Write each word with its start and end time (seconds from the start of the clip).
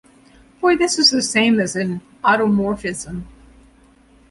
For 0.59 0.75
this 0.75 0.97
is 0.97 1.11
the 1.11 1.21
same 1.21 1.59
as 1.59 1.75
an 1.75 2.01
automorphism. 2.23 3.21